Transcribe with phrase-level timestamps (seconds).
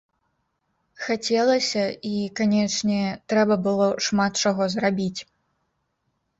[1.07, 2.99] Хацелася і, канечне,
[3.35, 5.21] трэба было шмат чаго зрабіць.